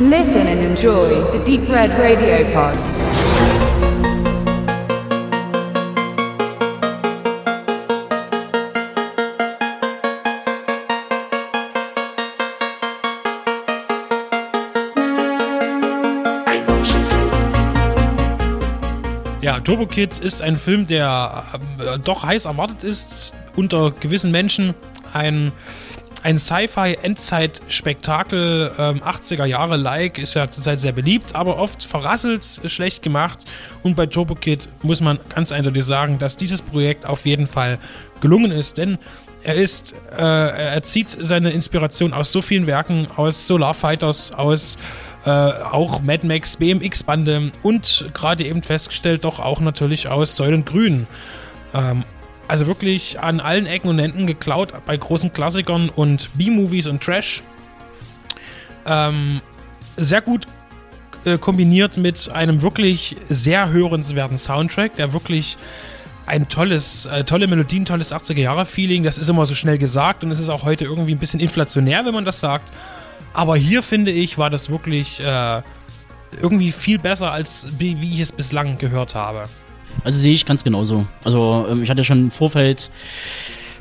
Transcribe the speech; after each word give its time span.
Listen 0.00 0.46
and 0.46 0.60
enjoy 0.60 1.08
the 1.32 1.44
Deep 1.44 1.68
Red 1.68 1.90
Radio 1.98 2.44
Pod. 2.54 2.78
Ja, 19.42 19.58
Turbo 19.58 19.86
Kids 19.86 20.20
ist 20.20 20.42
ein 20.42 20.56
Film, 20.58 20.86
der 20.86 21.42
äh, 21.80 21.98
doch 21.98 22.22
heiß 22.22 22.44
erwartet 22.44 22.84
ist 22.84 23.34
unter 23.56 23.90
gewissen 23.90 24.30
Menschen. 24.30 24.74
Ein, 25.12 25.50
ein 26.22 26.38
Sci-Fi-Endzeit-Spektakel, 26.38 28.72
ähm, 28.78 29.02
80er 29.02 29.44
Jahre-like, 29.44 30.18
ist 30.18 30.34
ja 30.34 30.48
zurzeit 30.48 30.80
sehr 30.80 30.92
beliebt, 30.92 31.34
aber 31.34 31.58
oft 31.58 31.82
verrasselt, 31.82 32.60
schlecht 32.66 33.02
gemacht. 33.02 33.44
Und 33.82 33.96
bei 33.96 34.06
Turbo 34.06 34.34
Kid 34.34 34.68
muss 34.82 35.00
man 35.00 35.18
ganz 35.34 35.52
eindeutig 35.52 35.84
sagen, 35.84 36.18
dass 36.18 36.36
dieses 36.36 36.62
Projekt 36.62 37.06
auf 37.06 37.26
jeden 37.26 37.46
Fall 37.46 37.78
gelungen 38.20 38.50
ist, 38.50 38.78
denn 38.78 38.98
er 39.42 39.54
ist, 39.54 39.94
äh, 40.16 40.22
er 40.22 40.82
zieht 40.82 41.10
seine 41.10 41.50
Inspiration 41.50 42.12
aus 42.12 42.32
so 42.32 42.42
vielen 42.42 42.66
Werken, 42.66 43.06
aus 43.16 43.46
Solar 43.46 43.74
Fighters, 43.74 44.32
aus 44.32 44.78
äh, 45.24 45.30
auch 45.30 46.00
Mad 46.00 46.26
Max, 46.26 46.56
BMX-Bande 46.56 47.52
und 47.62 48.10
gerade 48.14 48.44
eben 48.44 48.62
festgestellt, 48.62 49.24
doch 49.24 49.38
auch 49.38 49.60
natürlich 49.60 50.08
aus 50.08 50.36
Säulengrün. 50.36 51.06
Ähm, 51.74 52.04
also 52.48 52.66
wirklich 52.66 53.20
an 53.20 53.40
allen 53.40 53.66
Ecken 53.66 53.88
und 53.88 53.98
Enden 53.98 54.26
geklaut 54.26 54.72
bei 54.86 54.96
großen 54.96 55.32
Klassikern 55.32 55.90
und 55.90 56.30
B-Movies 56.34 56.86
und 56.86 57.02
Trash. 57.02 57.42
Ähm, 58.86 59.40
sehr 59.96 60.22
gut 60.22 60.46
äh, 61.24 61.36
kombiniert 61.36 61.98
mit 61.98 62.30
einem 62.32 62.62
wirklich 62.62 63.16
sehr 63.28 63.70
hörenswerten 63.70 64.38
Soundtrack, 64.38 64.96
der 64.96 65.12
wirklich 65.12 65.58
ein 66.26 66.48
tolles, 66.48 67.06
äh, 67.06 67.24
tolle 67.24 67.46
Melodien, 67.46 67.84
tolles 67.84 68.12
80er-Jahre-Feeling. 68.12 69.02
Das 69.02 69.18
ist 69.18 69.28
immer 69.28 69.46
so 69.46 69.54
schnell 69.54 69.78
gesagt 69.78 70.24
und 70.24 70.30
es 70.30 70.38
ist 70.38 70.48
auch 70.48 70.64
heute 70.64 70.84
irgendwie 70.84 71.12
ein 71.14 71.18
bisschen 71.18 71.40
inflationär, 71.40 72.04
wenn 72.04 72.14
man 72.14 72.24
das 72.24 72.40
sagt. 72.40 72.72
Aber 73.34 73.56
hier 73.56 73.82
finde 73.82 74.10
ich, 74.10 74.38
war 74.38 74.50
das 74.50 74.70
wirklich 74.70 75.20
äh, 75.20 75.62
irgendwie 76.40 76.72
viel 76.72 76.98
besser, 76.98 77.32
als 77.32 77.66
wie, 77.78 78.00
wie 78.00 78.14
ich 78.14 78.20
es 78.20 78.32
bislang 78.32 78.78
gehört 78.78 79.14
habe. 79.14 79.48
Also 80.04 80.18
sehe 80.18 80.34
ich 80.34 80.46
ganz 80.46 80.64
genauso. 80.64 81.06
Also 81.24 81.66
ähm, 81.70 81.82
ich 81.82 81.90
hatte 81.90 82.04
schon 82.04 82.20
im 82.20 82.30
Vorfeld 82.30 82.90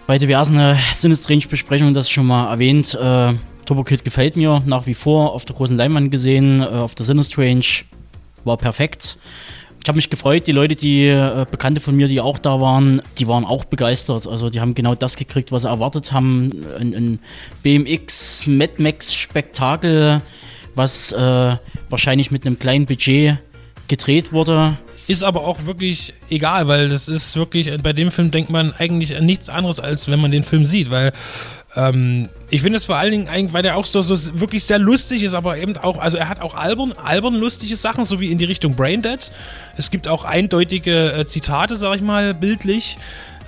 bei 0.07 0.17
diversen 0.17 0.57
äh, 0.57 0.75
Sinistrange-Besprechungen 0.93 1.93
das 1.93 2.09
schon 2.09 2.25
mal 2.25 2.49
erwähnt. 2.51 2.95
Äh, 2.95 3.33
Turbo 3.65 3.83
Kid 3.83 4.05
gefällt 4.05 4.37
mir 4.37 4.63
nach 4.65 4.87
wie 4.87 4.93
vor. 4.93 5.33
Auf 5.33 5.45
der 5.45 5.55
großen 5.55 5.75
Leinwand 5.75 6.11
gesehen, 6.11 6.61
äh, 6.61 6.65
auf 6.65 6.95
der 6.95 7.05
Sinistrange 7.05 7.83
war 8.45 8.57
perfekt. 8.57 9.17
Ich 9.83 9.89
habe 9.89 9.97
mich 9.97 10.09
gefreut, 10.09 10.47
die 10.47 10.51
Leute, 10.51 10.75
die 10.75 11.07
äh, 11.07 11.45
Bekannte 11.49 11.79
von 11.79 11.95
mir, 11.95 12.07
die 12.07 12.19
auch 12.19 12.39
da 12.39 12.59
waren, 12.59 13.01
die 13.19 13.27
waren 13.27 13.45
auch 13.45 13.65
begeistert. 13.65 14.27
Also 14.27 14.49
die 14.49 14.59
haben 14.59 14.75
genau 14.75 14.95
das 14.95 15.15
gekriegt, 15.15 15.51
was 15.51 15.61
sie 15.61 15.69
erwartet 15.69 16.11
haben. 16.11 16.65
Ein, 16.79 16.93
ein 16.93 17.19
BMX 17.63 18.47
Mad 18.47 18.73
Max 18.79 19.13
Spektakel, 19.13 20.21
was 20.75 21.11
äh, 21.11 21.55
wahrscheinlich 21.89 22.31
mit 22.31 22.45
einem 22.45 22.59
kleinen 22.59 22.85
Budget 22.85 23.37
gedreht 23.87 24.33
wurde. 24.33 24.77
Ist 25.07 25.23
aber 25.23 25.41
auch 25.41 25.65
wirklich 25.65 26.13
egal, 26.29 26.67
weil 26.67 26.89
das 26.89 27.07
ist 27.07 27.35
wirklich, 27.37 27.71
bei 27.81 27.93
dem 27.93 28.11
Film 28.11 28.29
denkt 28.29 28.49
man 28.49 28.73
eigentlich 28.73 29.15
an 29.15 29.25
nichts 29.25 29.47
anderes, 29.47 29.79
als 29.79 30.09
wenn 30.09 30.19
man 30.19 30.31
den 30.31 30.43
Film 30.43 30.65
sieht, 30.65 30.89
weil 30.89 31.13
ähm, 31.75 32.29
ich 32.49 32.61
finde 32.61 32.77
es 32.77 32.85
vor 32.85 32.97
allen 32.97 33.11
Dingen, 33.11 33.53
weil 33.53 33.63
der 33.63 33.77
auch 33.77 33.85
so, 33.85 34.01
so 34.01 34.39
wirklich 34.39 34.63
sehr 34.63 34.79
lustig 34.79 35.23
ist, 35.23 35.33
aber 35.33 35.57
eben 35.57 35.77
auch, 35.77 35.97
also 35.97 36.17
er 36.17 36.27
hat 36.27 36.41
auch 36.41 36.55
albern, 36.55 36.93
albern 36.93 37.35
lustige 37.35 37.75
Sachen, 37.75 38.03
so 38.03 38.19
wie 38.19 38.31
in 38.31 38.37
die 38.37 38.45
Richtung 38.45 38.75
Braindead. 38.75 39.31
Es 39.77 39.91
gibt 39.91 40.07
auch 40.07 40.23
eindeutige 40.23 41.13
äh, 41.13 41.25
Zitate, 41.25 41.75
sag 41.75 41.95
ich 41.95 42.01
mal, 42.01 42.33
bildlich. 42.33 42.97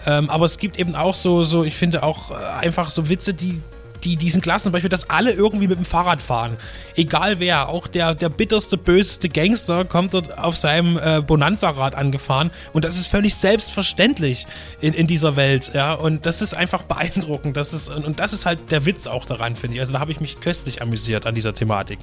Ähm, 0.06 0.29
aber 0.29 0.45
es 0.45 0.59
gibt 0.59 0.79
eben 0.79 0.95
auch 0.95 1.16
so, 1.16 1.44
so, 1.44 1.63
ich 1.63 1.75
finde 1.75 2.03
auch 2.03 2.31
äh, 2.31 2.35
einfach 2.59 2.89
so 2.89 3.09
Witze, 3.09 3.33
die, 3.33 3.62
die 4.03 4.15
diesen 4.15 4.41
Klassen, 4.41 4.65
zum 4.65 4.71
Beispiel, 4.71 4.89
dass 4.89 5.09
alle 5.09 5.31
irgendwie 5.31 5.67
mit 5.67 5.77
dem 5.77 5.85
Fahrrad 5.85 6.21
fahren. 6.21 6.57
Egal 6.95 7.39
wer, 7.39 7.69
auch 7.69 7.87
der, 7.87 8.15
der 8.15 8.29
bitterste, 8.29 8.77
böseste 8.77 9.29
Gangster 9.29 9.85
kommt 9.85 10.13
dort 10.13 10.37
auf 10.37 10.55
seinem 10.55 10.97
äh, 10.97 11.21
Bonanza-Rad 11.21 11.95
angefahren 11.95 12.51
und 12.73 12.85
das 12.85 12.95
ist 12.95 13.07
völlig 13.07 13.35
selbstverständlich 13.35 14.47
in, 14.81 14.93
in 14.93 15.07
dieser 15.07 15.35
Welt, 15.35 15.71
ja, 15.73 15.93
und 15.93 16.25
das 16.25 16.41
ist 16.41 16.53
einfach 16.53 16.83
beeindruckend, 16.83 17.57
das 17.57 17.73
ist, 17.73 17.89
und 17.89 18.19
das 18.19 18.33
ist 18.33 18.45
halt 18.45 18.71
der 18.71 18.85
Witz 18.85 19.07
auch 19.07 19.25
daran, 19.25 19.55
finde 19.55 19.75
ich, 19.75 19.81
also 19.81 19.93
da 19.93 19.99
habe 19.99 20.11
ich 20.11 20.19
mich 20.19 20.39
köstlich 20.39 20.81
amüsiert 20.81 21.25
an 21.25 21.35
dieser 21.35 21.53
Thematik. 21.53 21.99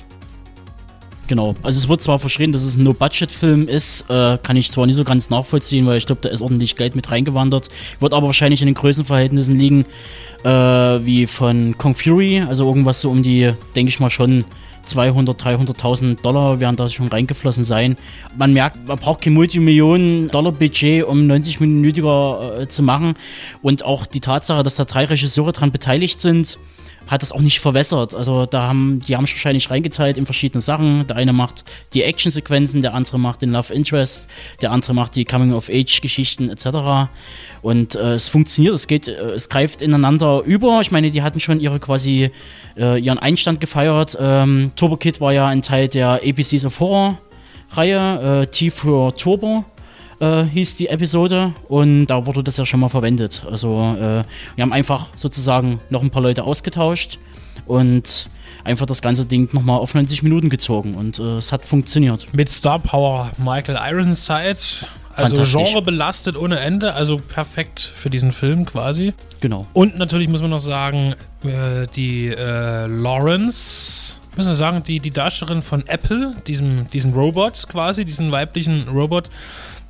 Genau. 1.29 1.55
Also 1.63 1.79
es 1.79 1.89
wird 1.89 2.03
zwar 2.03 2.19
verschrien, 2.19 2.53
dass 2.53 2.63
es 2.63 2.77
ein 2.77 2.85
No-Budget-Film 2.85 3.67
ist, 3.69 4.09
äh, 4.09 4.39
kann 4.43 4.57
ich 4.57 4.71
zwar 4.71 4.87
nicht 4.87 4.97
so 4.97 5.05
ganz 5.05 5.29
nachvollziehen, 5.29 5.87
weil 5.87 5.99
ich 5.99 6.07
glaube, 6.07 6.21
da 6.23 6.29
ist 6.29 6.41
ordentlich 6.41 6.77
Geld 6.77 6.95
mit 6.95 7.11
reingewandert. 7.11 7.69
Wird 7.99 8.15
aber 8.15 8.27
wahrscheinlich 8.29 8.63
in 8.63 8.67
den 8.67 8.75
Größenverhältnissen 8.75 9.57
liegen, 9.57 9.87
äh, 10.45 10.49
wie 10.49 11.27
von 11.27 11.77
Kong 11.79 11.97
Fury, 11.97 12.41
also 12.41 12.67
irgendwas 12.67 13.01
so 13.01 13.11
um 13.11 13.23
die, 13.23 13.53
denke 13.75 13.89
ich 13.89 13.99
mal 13.99 14.11
schon 14.11 14.45
200, 14.85 15.43
300.000 15.43 16.23
Dollar 16.23 16.61
werden 16.61 16.77
da 16.77 16.89
schon 16.89 17.09
reingeflossen 17.09 17.65
sein. 17.65 17.97
Man 18.37 18.53
merkt, 18.53 18.87
man 18.87 18.99
braucht 18.99 19.23
kein 19.23 19.35
Multimillionen-Dollar-Budget, 19.35 21.05
um 21.05 21.29
90-minütiger 21.29 22.61
äh, 22.61 22.69
zu 22.69 22.85
machen. 22.85 23.15
Und 23.63 23.85
auch 23.85 24.07
die 24.07 24.21
Tatsache, 24.21 24.63
dass 24.63 24.77
da 24.77 24.85
drei 24.85 25.05
Regisseure 25.07 25.51
dran 25.51 25.73
beteiligt 25.73 26.21
sind, 26.21 26.59
hat 27.07 27.23
das 27.23 27.33
auch 27.33 27.41
nicht 27.41 27.61
verwässert. 27.61 28.15
Also 28.15 28.47
da 28.47 28.69
haben, 28.69 29.01
die 29.07 29.17
haben 29.17 29.27
sich 29.27 29.35
wahrscheinlich 29.35 29.71
reingeteilt 29.71 30.19
in 30.19 30.27
verschiedene 30.27 30.61
Sachen. 30.61 31.07
Der 31.07 31.17
eine 31.17 31.33
macht 31.33 31.65
die 31.95 32.03
Actionsequenzen, 32.03 32.83
der 32.83 32.95
andere 32.95 33.19
macht 33.19 33.43
den 33.43 33.53
Love 33.53 33.73
Interest, 33.73 34.29
der 34.61 34.73
andere 34.73 34.95
macht 34.95 35.17
die 35.17 35.25
Coming-of-Age-Geschichten 35.25 36.51
etc. 36.51 37.11
Und 37.63 37.95
äh, 37.95 38.15
es 38.15 38.29
funktioniert, 38.29 38.75
es 38.75 38.87
geht, 38.87 39.09
äh, 39.09 39.13
es 39.13 39.49
greift 39.49 39.83
ineinander 39.83 40.43
über. 40.45 40.81
Ich 40.81 40.91
meine, 40.91 41.11
die 41.11 41.23
hatten 41.23 41.41
schon 41.41 41.61
ihre 41.61 41.81
quasi 41.81 42.31
äh, 42.77 43.01
ihren 43.01 43.19
Einstand 43.19 43.61
gefeiert. 43.61 44.17
Ähm, 44.21 44.73
Turbo 44.77 44.97
Kid 44.97 45.21
war 45.21 45.33
ja 45.33 45.47
ein 45.47 45.63
Teil 45.63 45.89
der 45.89 46.21
ABCs 46.25 46.65
of 46.65 46.81
Horror 46.81 47.19
Reihe, 47.71 48.43
äh, 48.43 48.47
T 48.47 48.71
für 48.71 49.15
Turbo 49.17 49.65
äh, 50.21 50.45
hieß 50.45 50.77
die 50.77 50.89
Episode 50.89 51.53
und 51.69 52.07
da 52.07 52.27
wurde 52.27 52.43
das 52.43 52.57
ja 52.57 52.65
schon 52.65 52.81
mal 52.81 52.89
verwendet. 52.89 53.45
Also 53.51 53.97
äh, 53.99 54.23
wir 54.55 54.63
haben 54.63 54.73
einfach 54.73 55.09
sozusagen 55.17 55.81
noch 55.91 56.03
ein 56.03 56.11
paar 56.11 56.23
Leute 56.23 56.45
ausgetauscht 56.45 57.19
und 57.67 58.29
einfach 58.65 58.87
das 58.87 59.03
ganze 59.03 59.27
Ding 59.27 59.49
nochmal 59.53 59.79
auf 59.79 59.95
90 59.95 60.23
Minuten 60.23 60.49
gezogen 60.49 60.95
und 60.95 61.19
äh, 61.19 61.37
es 61.37 61.53
hat 61.53 61.65
funktioniert. 61.65 62.33
Mit 62.33 62.49
Star 62.49 62.79
Power 62.79 63.31
Michael 63.39 63.79
Ironside, 63.79 64.59
also 65.15 65.45
Genre 65.45 65.81
belastet 65.83 66.37
ohne 66.37 66.61
Ende, 66.61 66.93
also 66.93 67.17
perfekt 67.17 67.81
für 67.81 68.11
diesen 68.11 68.33
Film 68.33 68.67
quasi. 68.67 69.15
Genau. 69.41 69.67
Und 69.73 69.99
natürlich 69.99 70.29
muss 70.29 70.43
man 70.43 70.51
noch 70.51 70.61
sagen, 70.61 71.15
äh, 71.43 71.87
die 71.95 72.29
äh, 72.29 72.87
Lawrence, 72.87 74.15
müssen 74.37 74.51
wir 74.51 74.57
sagen, 74.57 74.83
die, 74.83 75.01
die 75.01 75.11
Darstellerin 75.11 75.63
von 75.63 75.87
Apple, 75.87 76.35
diesem, 76.47 76.91
diesen 76.91 77.15
Robot 77.15 77.67
quasi, 77.69 78.05
diesen 78.05 78.31
weiblichen 78.31 78.89
Robot, 78.89 79.31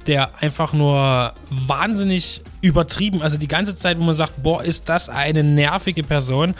der 0.07 0.31
einfach 0.41 0.73
nur 0.73 1.33
wahnsinnig 1.51 2.43
übertrieben, 2.61 3.23
also 3.23 3.37
die 3.39 3.49
ganze 3.49 3.75
Zeit, 3.75 3.99
wo 3.99 4.05
man 4.05 4.15
sagt, 4.15 4.43
boah, 4.43 4.63
ist 4.63 4.89
das 4.89 5.09
eine 5.09 5.45
nervige 5.45 6.03
Person, 6.03 6.55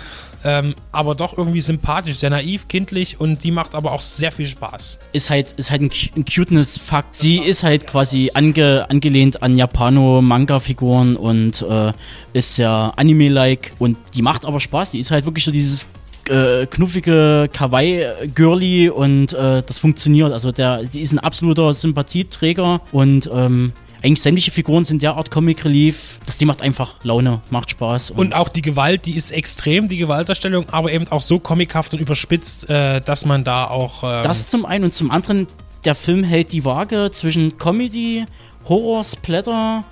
ähm, 0.45 0.75
aber 0.93 1.15
doch 1.15 1.37
irgendwie 1.37 1.61
sympathisch, 1.61 2.17
sehr 2.17 2.31
naiv, 2.31 2.69
kindlich 2.69 3.19
und 3.19 3.43
die 3.43 3.51
macht 3.51 3.75
aber 3.75 3.93
auch 3.93 4.03
sehr 4.03 4.31
viel 4.31 4.47
Spaß. 4.47 4.99
Ist 5.13 5.31
halt, 5.31 5.53
ist 5.53 5.71
halt 5.71 5.83
ein, 5.83 5.91
ein 6.17 6.25
Cuteness-Fakt. 6.25 7.15
Sie 7.17 7.39
ist 7.39 7.63
halt 7.63 7.87
quasi 7.87 8.31
ange, 8.35 8.87
angelehnt 8.89 9.43
an 9.43 9.57
Japano-Manga-Figuren 9.57 11.17
und 11.17 11.63
äh, 11.63 11.93
ist 12.33 12.59
ja 12.59 12.93
Anime-like 12.97 13.73
und 13.79 13.97
die 14.15 14.23
macht 14.23 14.45
aber 14.45 14.61
Spaß. 14.61 14.93
Die 14.93 15.01
ist 15.01 15.11
halt 15.11 15.25
wirklich 15.25 15.45
so 15.45 15.51
dieses 15.51 15.89
äh, 16.29 16.67
knuffige 16.67 17.49
Kawaii-Girly 17.53 18.91
und 18.91 19.33
äh, 19.33 19.63
das 19.67 19.79
funktioniert. 19.79 20.33
Also 20.33 20.53
der, 20.53 20.83
die 20.83 21.01
ist 21.01 21.13
ein 21.13 21.19
absoluter 21.19 21.73
Sympathieträger 21.73 22.81
und 22.93 23.31
ähm, 23.33 23.73
eigentlich 24.03 24.23
sämtliche 24.23 24.51
Figuren 24.51 24.85
sind 24.85 25.03
derart 25.03 25.31
Comic 25.31 25.65
Relief. 25.65 26.21
Das 26.27 26.39
Ding 26.39 26.47
macht 26.49 26.63
einfach 26.63 27.03
Laune, 27.03 27.41
macht 27.51 27.71
Spaß. 27.71 28.11
Und, 28.13 28.19
und, 28.19 28.35
auch 28.35 28.49
die 28.49 28.63
Gewalt, 28.63 29.07
die 29.07 29.17
ist 29.17 29.31
extrem, 29.31 29.89
die 29.89 29.97
Gewaltdarstellung, 29.97 30.69
aber 30.71 30.93
eben 30.93 31.09
auch 31.09 31.23
so 31.23 31.39
comichaft 31.39 31.95
und 31.95 32.01
überspitzt, 32.01 32.69
äh, 32.71 33.01
dass 33.01 33.25
man 33.25 33.43
da 33.43 33.65
auch. 33.65 34.05
Ähm 34.05 34.23
das 34.23 34.49
zum 34.49 34.67
einen 34.67 34.85
und 34.85 34.95
zum 34.95 35.11
anderen, 35.11 35.47
der 35.85 35.95
Film 35.95 36.25
hält 36.25 36.53
die 36.53 36.65
Waage 36.65 37.11
zwischen 37.11 37.59
Comedy, 37.59 38.27
Horror, 38.69 39.03
Splatter 39.03 39.85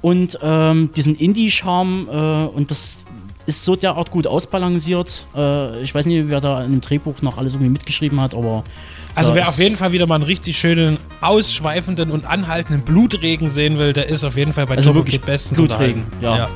und 0.00 0.38
ähm, 0.42 0.90
diesen 0.94 1.16
Indie-Charme 1.16 2.08
äh, 2.10 2.56
und 2.56 2.70
das 2.70 2.98
ist 3.46 3.64
so 3.64 3.76
derart 3.76 4.10
gut 4.10 4.26
ausbalanciert. 4.26 5.26
Äh, 5.34 5.82
ich 5.82 5.94
weiß 5.94 6.06
nicht, 6.06 6.28
wer 6.28 6.40
da 6.40 6.62
in 6.62 6.72
dem 6.72 6.80
Drehbuch 6.80 7.22
noch 7.22 7.38
alles 7.38 7.54
irgendwie 7.54 7.70
mitgeschrieben 7.70 8.20
hat, 8.20 8.34
aber. 8.34 8.64
Also 9.14 9.34
wer 9.34 9.46
auf 9.46 9.58
jeden 9.58 9.76
Fall 9.76 9.92
wieder 9.92 10.06
mal 10.06 10.14
einen 10.14 10.24
richtig 10.24 10.56
schönen, 10.56 10.96
ausschweifenden 11.20 12.10
und 12.10 12.24
anhaltenden 12.24 12.82
Blutregen 12.82 13.50
sehen 13.50 13.78
will, 13.78 13.92
der 13.92 14.08
ist 14.08 14.24
auf 14.24 14.38
jeden 14.38 14.54
Fall 14.54 14.66
bei 14.66 14.76
also 14.76 14.94
wirklich 14.94 15.20
bestens 15.20 15.58
Blutregen, 15.58 16.04
ja. 16.22 16.36
ja. 16.38 16.48